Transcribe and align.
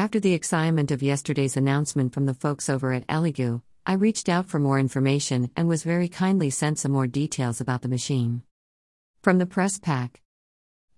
After 0.00 0.18
the 0.18 0.32
excitement 0.32 0.90
of 0.92 1.02
yesterday's 1.02 1.58
announcement 1.58 2.14
from 2.14 2.24
the 2.24 2.32
folks 2.32 2.70
over 2.70 2.94
at 2.94 3.06
Elegoo, 3.06 3.60
I 3.84 3.92
reached 3.92 4.30
out 4.30 4.46
for 4.46 4.58
more 4.58 4.78
information 4.78 5.50
and 5.54 5.68
was 5.68 5.82
very 5.82 6.08
kindly 6.08 6.48
sent 6.48 6.78
some 6.78 6.92
more 6.92 7.06
details 7.06 7.60
about 7.60 7.82
the 7.82 7.88
machine. 7.90 8.42
From 9.22 9.36
the 9.36 9.44
press 9.44 9.78
pack 9.78 10.22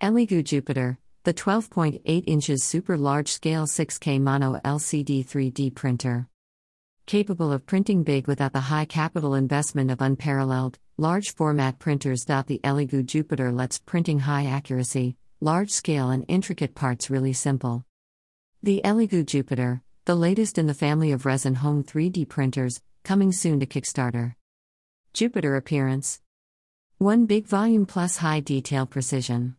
Elegoo 0.00 0.44
Jupiter, 0.44 1.00
the 1.24 1.34
12.8 1.34 2.22
inches 2.28 2.62
super 2.62 2.96
large 2.96 3.26
scale 3.26 3.66
6K 3.66 4.20
mono 4.20 4.60
LCD 4.64 5.26
3D 5.26 5.74
printer. 5.74 6.28
Capable 7.04 7.50
of 7.50 7.66
printing 7.66 8.04
big 8.04 8.28
without 8.28 8.52
the 8.52 8.70
high 8.70 8.84
capital 8.84 9.34
investment 9.34 9.90
of 9.90 10.00
unparalleled, 10.00 10.78
large 10.96 11.34
format 11.34 11.80
printers. 11.80 12.24
The 12.24 12.60
Elegoo 12.62 13.04
Jupiter 13.04 13.50
lets 13.50 13.80
printing 13.80 14.20
high 14.20 14.46
accuracy, 14.46 15.16
large 15.40 15.70
scale, 15.70 16.10
and 16.10 16.24
intricate 16.28 16.76
parts 16.76 17.10
really 17.10 17.32
simple. 17.32 17.84
The 18.64 18.80
Elegoo 18.84 19.26
Jupiter, 19.26 19.82
the 20.04 20.14
latest 20.14 20.56
in 20.56 20.68
the 20.68 20.72
family 20.72 21.10
of 21.10 21.26
resin 21.26 21.56
home 21.56 21.82
3D 21.82 22.28
printers, 22.28 22.80
coming 23.02 23.32
soon 23.32 23.58
to 23.58 23.66
Kickstarter. 23.66 24.36
Jupiter 25.12 25.56
appearance 25.56 26.20
1 26.98 27.26
big 27.26 27.48
volume 27.48 27.86
plus 27.86 28.18
high 28.18 28.38
detail 28.38 28.86
precision. 28.86 29.56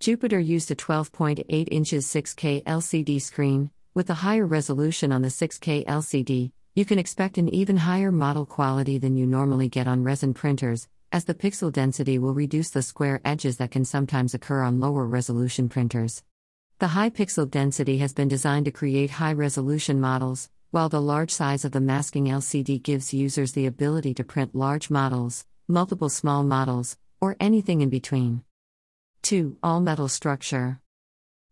Jupiter 0.00 0.40
used 0.40 0.72
a 0.72 0.74
12.8 0.74 1.68
inches 1.70 2.04
6K 2.08 2.64
LCD 2.64 3.22
screen. 3.22 3.70
With 3.94 4.10
a 4.10 4.14
higher 4.14 4.44
resolution 4.44 5.12
on 5.12 5.22
the 5.22 5.28
6K 5.28 5.86
LCD, 5.86 6.50
you 6.74 6.84
can 6.84 6.98
expect 6.98 7.38
an 7.38 7.48
even 7.48 7.76
higher 7.76 8.10
model 8.10 8.44
quality 8.44 8.98
than 8.98 9.16
you 9.16 9.24
normally 9.24 9.68
get 9.68 9.86
on 9.86 10.02
resin 10.02 10.34
printers, 10.34 10.88
as 11.12 11.26
the 11.26 11.34
pixel 11.34 11.70
density 11.70 12.18
will 12.18 12.34
reduce 12.34 12.70
the 12.70 12.82
square 12.82 13.20
edges 13.24 13.58
that 13.58 13.70
can 13.70 13.84
sometimes 13.84 14.34
occur 14.34 14.62
on 14.62 14.80
lower 14.80 15.06
resolution 15.06 15.68
printers. 15.68 16.24
The 16.78 16.88
high 16.88 17.08
pixel 17.08 17.50
density 17.50 17.96
has 17.98 18.12
been 18.12 18.28
designed 18.28 18.66
to 18.66 18.70
create 18.70 19.12
high 19.12 19.32
resolution 19.32 19.98
models, 19.98 20.50
while 20.72 20.90
the 20.90 21.00
large 21.00 21.30
size 21.30 21.64
of 21.64 21.72
the 21.72 21.80
masking 21.80 22.26
LCD 22.26 22.82
gives 22.82 23.14
users 23.14 23.52
the 23.52 23.64
ability 23.64 24.12
to 24.12 24.24
print 24.24 24.54
large 24.54 24.90
models, 24.90 25.46
multiple 25.66 26.10
small 26.10 26.42
models, 26.42 26.98
or 27.18 27.34
anything 27.40 27.80
in 27.80 27.88
between. 27.88 28.42
2. 29.22 29.56
All 29.62 29.80
metal 29.80 30.06
structure. 30.06 30.80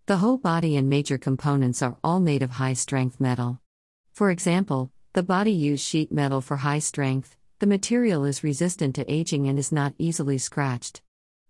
The 0.04 0.18
whole 0.18 0.36
body 0.36 0.76
and 0.76 0.90
major 0.90 1.16
components 1.16 1.80
are 1.80 1.96
all 2.04 2.20
made 2.20 2.42
of 2.42 2.50
high 2.50 2.74
strength 2.74 3.18
metal. 3.18 3.60
For 4.12 4.30
example, 4.30 4.92
the 5.14 5.22
body 5.22 5.52
used 5.52 5.86
sheet 5.86 6.12
metal 6.12 6.42
for 6.42 6.58
high 6.58 6.80
strength, 6.80 7.34
the 7.60 7.66
material 7.66 8.26
is 8.26 8.44
resistant 8.44 8.94
to 8.96 9.10
aging 9.10 9.48
and 9.48 9.58
is 9.58 9.72
not 9.72 9.94
easily 9.96 10.36
scratched. 10.36 11.00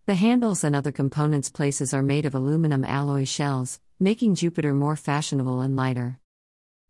The 0.07 0.17
handles 0.17 0.65
and 0.65 0.77
other 0.77 0.93
components 0.93 1.49
places 1.49 1.95
are 1.95 2.03
made 2.03 2.27
of 2.27 2.35
aluminum 2.35 2.85
alloy 2.85 3.25
shells, 3.25 3.81
making 3.99 4.35
Jupiter 4.35 4.75
more 4.75 4.97
fashionable 4.97 5.63
and 5.63 5.77
lighter. 5.77 6.19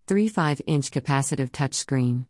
3 0.08 0.26
5 0.26 0.60
inch 0.66 0.90
capacitive 0.90 1.52
touchscreen. 1.52 2.26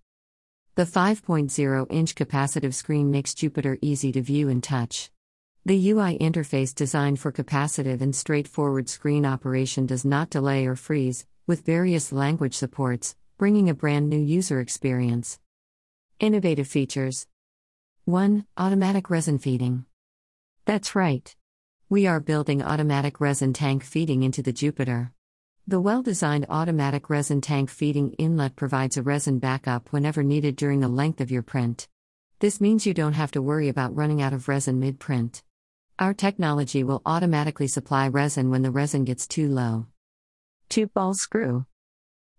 The 0.74 0.84
5.0 0.84 1.86
inch 1.88 2.14
capacitive 2.14 2.74
screen 2.74 3.10
makes 3.10 3.32
Jupiter 3.32 3.78
easy 3.80 4.12
to 4.12 4.20
view 4.20 4.50
and 4.50 4.62
touch. 4.62 5.10
The 5.64 5.90
UI 5.90 6.18
interface 6.18 6.74
designed 6.74 7.18
for 7.18 7.32
capacitive 7.32 8.02
and 8.02 8.14
straightforward 8.14 8.90
screen 8.90 9.24
operation 9.24 9.86
does 9.86 10.04
not 10.04 10.28
delay 10.28 10.66
or 10.66 10.76
freeze, 10.76 11.24
with 11.46 11.64
various 11.64 12.12
language 12.12 12.54
supports, 12.54 13.16
bringing 13.38 13.70
a 13.70 13.74
brand 13.74 14.10
new 14.10 14.20
user 14.20 14.60
experience. 14.60 15.40
Innovative 16.20 16.68
features 16.68 17.26
1. 18.04 18.44
Automatic 18.58 19.08
resin 19.08 19.38
feeding. 19.38 19.86
That's 20.66 20.94
right. 20.94 21.34
We 21.90 22.06
are 22.06 22.20
building 22.20 22.62
automatic 22.62 23.20
resin 23.20 23.52
tank 23.52 23.84
feeding 23.84 24.22
into 24.22 24.42
the 24.42 24.52
Jupiter. 24.52 25.12
The 25.66 25.78
well 25.78 26.02
designed 26.02 26.46
automatic 26.48 27.10
resin 27.10 27.42
tank 27.42 27.68
feeding 27.68 28.12
inlet 28.14 28.56
provides 28.56 28.96
a 28.96 29.02
resin 29.02 29.38
backup 29.38 29.92
whenever 29.92 30.22
needed 30.22 30.56
during 30.56 30.80
the 30.80 30.88
length 30.88 31.20
of 31.20 31.30
your 31.30 31.42
print. 31.42 31.86
This 32.38 32.62
means 32.62 32.86
you 32.86 32.94
don't 32.94 33.12
have 33.12 33.30
to 33.32 33.42
worry 33.42 33.68
about 33.68 33.94
running 33.94 34.22
out 34.22 34.32
of 34.32 34.48
resin 34.48 34.80
mid 34.80 34.98
print. 34.98 35.42
Our 35.98 36.14
technology 36.14 36.82
will 36.82 37.02
automatically 37.04 37.68
supply 37.68 38.08
resin 38.08 38.48
when 38.48 38.62
the 38.62 38.70
resin 38.70 39.04
gets 39.04 39.26
too 39.26 39.50
low. 39.50 39.86
Tube 40.70 40.94
ball 40.94 41.12
screw. 41.12 41.66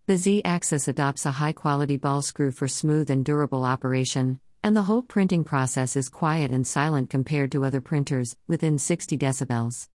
The 0.08 0.18
Z 0.18 0.42
axis 0.44 0.88
adopts 0.88 1.28
a 1.28 1.32
high 1.32 1.54
quality 1.54 1.98
ball 1.98 2.24
screw 2.24 2.52
for 2.52 2.68
smooth 2.68 3.12
and 3.12 3.24
durable 3.24 3.64
operation, 3.64 4.40
and 4.66 4.76
the 4.76 4.82
whole 4.90 5.04
printing 5.04 5.44
process 5.44 5.96
is 5.96 6.10
quiet 6.10 6.50
and 6.50 6.66
silent 6.66 7.08
compared 7.08 7.52
to 7.52 7.64
other 7.64 7.80
printers, 7.80 8.36
within 8.48 8.80
60 8.80 9.16
decibels. 9.16 9.90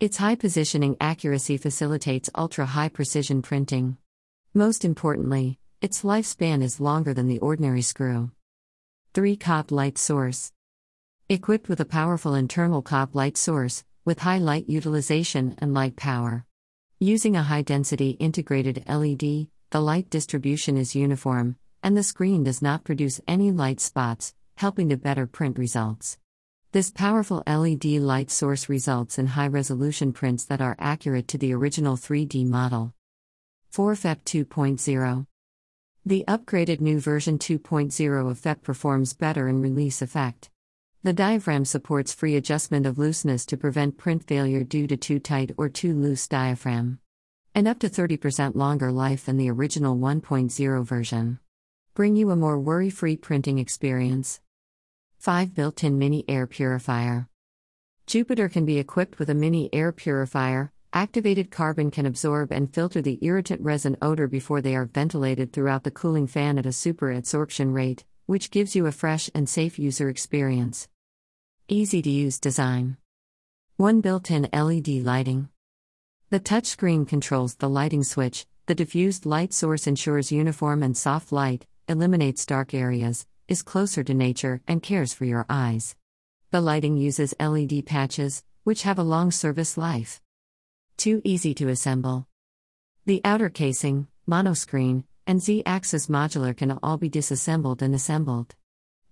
Its 0.00 0.16
high 0.16 0.34
positioning 0.34 0.96
accuracy 0.98 1.58
facilitates 1.58 2.30
ultra 2.34 2.64
high 2.64 2.88
precision 2.88 3.42
printing. 3.42 3.98
Most 4.54 4.82
importantly, 4.82 5.58
its 5.82 6.04
lifespan 6.04 6.62
is 6.62 6.80
longer 6.80 7.12
than 7.12 7.28
the 7.28 7.38
ordinary 7.40 7.82
screw. 7.82 8.30
3 9.12 9.36
COB 9.36 9.70
light 9.70 9.98
source. 9.98 10.52
Equipped 11.28 11.68
with 11.68 11.80
a 11.80 11.84
powerful 11.84 12.34
internal 12.34 12.80
COB 12.80 13.14
light 13.14 13.36
source, 13.36 13.84
with 14.06 14.20
high 14.20 14.38
light 14.38 14.70
utilization 14.70 15.54
and 15.58 15.74
light 15.74 15.96
power. 15.96 16.46
Using 16.98 17.36
a 17.36 17.42
high 17.42 17.60
density 17.60 18.12
integrated 18.12 18.84
LED, 18.88 19.48
the 19.68 19.80
light 19.82 20.08
distribution 20.08 20.78
is 20.78 20.94
uniform, 20.94 21.56
and 21.84 21.94
the 21.94 22.02
screen 22.02 22.42
does 22.42 22.62
not 22.62 22.82
produce 22.82 23.20
any 23.28 23.52
light 23.52 23.78
spots, 23.78 24.34
helping 24.56 24.88
to 24.88 24.96
better 24.96 25.26
print 25.26 25.58
results. 25.58 26.18
This 26.72 26.90
powerful 26.90 27.42
LED 27.46 27.84
light 27.84 28.30
source 28.30 28.70
results 28.70 29.18
in 29.18 29.26
high 29.26 29.48
resolution 29.48 30.14
prints 30.14 30.44
that 30.46 30.62
are 30.62 30.76
accurate 30.78 31.28
to 31.28 31.38
the 31.38 31.52
original 31.52 31.96
3D 31.96 32.46
model. 32.46 32.94
4 33.70 33.94
FEP 33.96 34.24
2.0 34.24 35.26
The 36.06 36.24
upgraded 36.26 36.80
new 36.80 36.98
version 37.00 37.38
2.0 37.38 38.30
of 38.30 38.38
FEP 38.38 38.62
performs 38.62 39.12
better 39.12 39.46
in 39.46 39.60
release 39.60 40.00
effect. 40.00 40.48
The 41.02 41.12
diaphragm 41.12 41.66
supports 41.66 42.14
free 42.14 42.34
adjustment 42.34 42.86
of 42.86 42.96
looseness 42.96 43.44
to 43.46 43.58
prevent 43.58 43.98
print 43.98 44.26
failure 44.26 44.64
due 44.64 44.86
to 44.86 44.96
too 44.96 45.18
tight 45.18 45.52
or 45.58 45.68
too 45.68 45.92
loose 45.92 46.26
diaphragm. 46.28 47.00
And 47.54 47.68
up 47.68 47.78
to 47.80 47.90
30% 47.90 48.54
longer 48.54 48.90
life 48.90 49.26
than 49.26 49.36
the 49.36 49.50
original 49.50 49.98
1.0 49.98 50.84
version. 50.86 51.40
Bring 51.94 52.16
you 52.16 52.32
a 52.32 52.36
more 52.36 52.58
worry 52.58 52.90
free 52.90 53.16
printing 53.16 53.60
experience. 53.60 54.40
5 55.18 55.54
Built 55.54 55.84
in 55.84 55.96
Mini 55.96 56.24
Air 56.26 56.44
Purifier. 56.48 57.28
Jupiter 58.08 58.48
can 58.48 58.64
be 58.64 58.80
equipped 58.80 59.20
with 59.20 59.30
a 59.30 59.34
mini 59.34 59.72
air 59.72 59.92
purifier. 59.92 60.72
Activated 60.92 61.52
carbon 61.52 61.92
can 61.92 62.04
absorb 62.04 62.50
and 62.50 62.74
filter 62.74 63.00
the 63.00 63.20
irritant 63.22 63.60
resin 63.60 63.96
odor 64.02 64.26
before 64.26 64.60
they 64.60 64.74
are 64.74 64.86
ventilated 64.86 65.52
throughout 65.52 65.84
the 65.84 65.92
cooling 65.92 66.26
fan 66.26 66.58
at 66.58 66.66
a 66.66 66.72
super 66.72 67.14
adsorption 67.14 67.72
rate, 67.72 68.04
which 68.26 68.50
gives 68.50 68.74
you 68.74 68.86
a 68.86 68.90
fresh 68.90 69.30
and 69.32 69.48
safe 69.48 69.78
user 69.78 70.08
experience. 70.08 70.88
Easy 71.68 72.02
to 72.02 72.10
use 72.10 72.40
design. 72.40 72.96
One 73.76 74.00
built 74.00 74.32
in 74.32 74.48
LED 74.52 74.88
lighting. 75.04 75.48
The 76.30 76.40
touchscreen 76.40 77.06
controls 77.06 77.54
the 77.54 77.68
lighting 77.68 78.02
switch, 78.02 78.46
the 78.66 78.74
diffused 78.74 79.24
light 79.24 79.52
source 79.52 79.86
ensures 79.86 80.32
uniform 80.32 80.82
and 80.82 80.96
soft 80.96 81.30
light, 81.30 81.66
eliminates 81.88 82.46
dark 82.46 82.74
areas, 82.74 83.26
is 83.48 83.62
closer 83.62 84.02
to 84.04 84.14
nature, 84.14 84.60
and 84.66 84.82
cares 84.82 85.12
for 85.12 85.24
your 85.24 85.44
eyes. 85.48 85.96
The 86.50 86.60
lighting 86.60 86.96
uses 86.96 87.34
LED 87.38 87.84
patches, 87.86 88.42
which 88.62 88.82
have 88.82 88.98
a 88.98 89.02
long 89.02 89.30
service 89.30 89.76
life. 89.76 90.20
Too 90.96 91.20
easy 91.24 91.54
to 91.54 91.68
assemble. 91.68 92.26
The 93.04 93.20
outer 93.24 93.50
casing, 93.50 94.06
monoscreen, 94.28 95.04
and 95.26 95.42
Z 95.42 95.62
axis 95.66 96.06
modular 96.06 96.56
can 96.56 96.78
all 96.82 96.96
be 96.96 97.08
disassembled 97.08 97.82
and 97.82 97.94
assembled. 97.94 98.54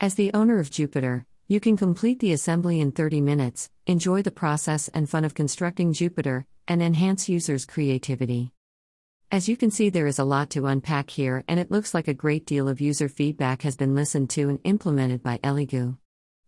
As 0.00 0.14
the 0.14 0.32
owner 0.32 0.58
of 0.58 0.70
Jupiter, 0.70 1.26
you 1.48 1.60
can 1.60 1.76
complete 1.76 2.20
the 2.20 2.32
assembly 2.32 2.80
in 2.80 2.92
30 2.92 3.20
minutes, 3.20 3.68
enjoy 3.86 4.22
the 4.22 4.30
process 4.30 4.88
and 4.88 5.08
fun 5.08 5.24
of 5.24 5.34
constructing 5.34 5.92
Jupiter, 5.92 6.46
and 6.66 6.82
enhance 6.82 7.28
users' 7.28 7.66
creativity. 7.66 8.52
As 9.32 9.48
you 9.48 9.56
can 9.56 9.70
see, 9.70 9.88
there 9.88 10.06
is 10.06 10.18
a 10.18 10.24
lot 10.24 10.50
to 10.50 10.66
unpack 10.66 11.08
here, 11.08 11.42
and 11.48 11.58
it 11.58 11.70
looks 11.70 11.94
like 11.94 12.06
a 12.06 12.12
great 12.12 12.44
deal 12.44 12.68
of 12.68 12.82
user 12.82 13.08
feedback 13.08 13.62
has 13.62 13.78
been 13.78 13.94
listened 13.94 14.28
to 14.30 14.50
and 14.50 14.58
implemented 14.64 15.22
by 15.22 15.38
Elegoo. 15.42 15.96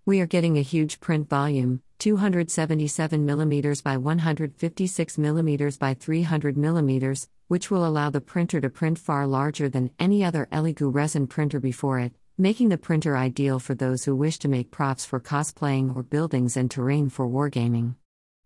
We 0.05 0.21
are 0.21 0.27
getting 0.27 0.59
a 0.59 0.61
huge 0.61 1.01
print 1.01 1.31
volume 1.31 1.81
277 2.01 3.27
mm 3.27 3.83
by 3.83 3.97
156 3.97 5.17
mm 5.17 5.79
by 5.79 5.95
300 5.95 6.57
mm, 6.57 7.27
which 7.49 7.71
will 7.71 7.87
allow 7.87 8.11
the 8.11 8.21
printer 8.21 8.61
to 8.61 8.69
print 8.69 8.99
far 8.99 9.27
larger 9.27 9.71
than 9.71 9.91
any 9.99 10.23
other 10.23 10.47
Elegoo 10.53 10.93
resin 10.93 11.27
printer 11.27 11.61
before 11.61 11.99
it, 12.01 12.13
making 12.37 12.69
the 12.69 12.77
printer 12.77 13.17
ideal 13.17 13.59
for 13.59 13.75
those 13.75 14.05
who 14.05 14.15
wish 14.15 14.39
to 14.41 14.49
make 14.49 14.71
props 14.71 15.07
for 15.07 15.19
cosplaying 15.19 15.97
or 15.97 16.03
buildings 16.03 16.55
and 16.55 16.71
terrain 16.71 17.09
for 17.09 17.27
wargaming. 17.27 17.95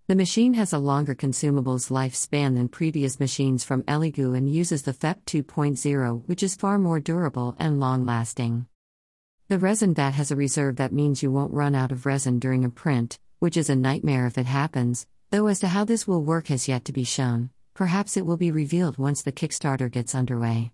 The 0.08 0.16
machine 0.16 0.54
has 0.54 0.72
a 0.72 0.78
longer 0.78 1.14
consumables 1.14 1.90
lifespan 1.90 2.56
than 2.56 2.68
previous 2.68 3.20
machines 3.20 3.62
from 3.62 3.82
Elegoo 3.84 4.36
and 4.36 4.52
uses 4.52 4.82
the 4.82 4.92
FEP 4.92 5.24
2.0, 5.26 6.22
which 6.26 6.42
is 6.42 6.56
far 6.56 6.78
more 6.78 6.98
durable 6.98 7.54
and 7.58 7.78
long 7.78 8.04
lasting. 8.04 8.66
The 9.48 9.58
resin 9.58 9.94
vat 9.94 10.12
has 10.14 10.30
a 10.30 10.36
reserve 10.36 10.76
that 10.76 10.92
means 10.92 11.22
you 11.22 11.30
won't 11.30 11.52
run 11.52 11.74
out 11.74 11.92
of 11.92 12.06
resin 12.06 12.40
during 12.40 12.64
a 12.64 12.70
print, 12.70 13.18
which 13.38 13.56
is 13.56 13.70
a 13.70 13.76
nightmare 13.76 14.26
if 14.26 14.36
it 14.36 14.46
happens, 14.46 15.06
though 15.30 15.46
as 15.46 15.60
to 15.60 15.68
how 15.68 15.84
this 15.84 16.08
will 16.08 16.24
work 16.24 16.48
has 16.48 16.66
yet 16.66 16.84
to 16.86 16.92
be 16.92 17.04
shown 17.04 17.50
perhaps 17.78 18.16
it 18.16 18.26
will 18.26 18.36
be 18.36 18.50
revealed 18.50 18.98
once 18.98 19.22
the 19.22 19.30
Kickstarter 19.30 19.88
gets 19.88 20.12
underway. 20.12 20.72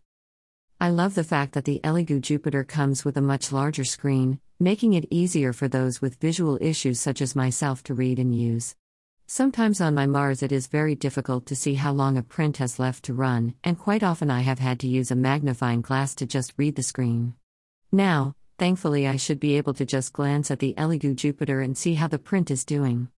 I 0.80 0.88
love 0.88 1.14
the 1.14 1.22
fact 1.22 1.52
that 1.52 1.66
the 1.66 1.78
Elegoo 1.84 2.18
Jupiter 2.18 2.64
comes 2.64 3.04
with 3.04 3.18
a 3.18 3.20
much 3.20 3.52
larger 3.52 3.84
screen, 3.84 4.40
making 4.58 4.94
it 4.94 5.04
easier 5.10 5.52
for 5.52 5.68
those 5.68 6.00
with 6.00 6.18
visual 6.18 6.56
issues 6.62 6.98
such 6.98 7.20
as 7.20 7.36
myself 7.36 7.82
to 7.82 7.92
read 7.92 8.18
and 8.18 8.34
use. 8.34 8.74
Sometimes 9.26 9.80
on 9.80 9.94
my 9.94 10.06
Mars 10.06 10.42
it 10.42 10.52
is 10.52 10.66
very 10.66 10.94
difficult 10.94 11.46
to 11.46 11.56
see 11.56 11.74
how 11.74 11.92
long 11.92 12.18
a 12.18 12.22
print 12.22 12.58
has 12.58 12.78
left 12.78 13.04
to 13.04 13.14
run, 13.14 13.54
and 13.64 13.78
quite 13.78 14.02
often 14.02 14.30
I 14.30 14.40
have 14.42 14.58
had 14.58 14.78
to 14.80 14.86
use 14.86 15.10
a 15.10 15.16
magnifying 15.16 15.80
glass 15.80 16.14
to 16.16 16.26
just 16.26 16.52
read 16.58 16.76
the 16.76 16.82
screen. 16.82 17.34
Now, 17.90 18.36
thankfully, 18.58 19.08
I 19.08 19.16
should 19.16 19.40
be 19.40 19.56
able 19.56 19.72
to 19.74 19.86
just 19.86 20.12
glance 20.12 20.50
at 20.50 20.58
the 20.58 20.74
Elegoo 20.76 21.14
Jupiter 21.14 21.62
and 21.62 21.76
see 21.76 21.94
how 21.94 22.06
the 22.06 22.18
print 22.18 22.50
is 22.50 22.66
doing. 22.66 23.08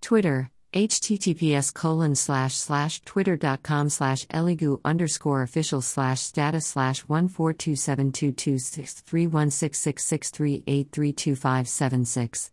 Twitter, 0.00 0.50
https 0.72 1.72
colon 1.72 2.16
slash 2.16 2.56
slash 2.56 3.00
twitter.com 3.02 3.88
slash 3.88 4.26
elegoo 4.26 4.80
underscore 4.84 5.42
official 5.42 5.80
slash 5.80 6.20
status 6.20 6.66
slash 6.66 7.00
one 7.00 7.28
four 7.28 7.52
two 7.52 7.76
seven 7.76 8.12
two 8.12 8.32
two 8.32 8.58
six 8.58 8.94
three 8.94 9.26
one 9.26 9.50
six 9.50 9.78
six 9.78 10.04
six 10.04 10.30
three 10.30 10.62
eight 10.66 10.88
three 10.92 11.12
two 11.12 11.36
five 11.36 11.68
seven 11.68 12.04
six. 12.04 12.50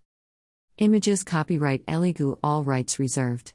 Images 0.77 1.23
copyright 1.23 1.85
Elegoo 1.85 2.37
all 2.43 2.63
rights 2.63 2.99
reserved. 2.99 3.53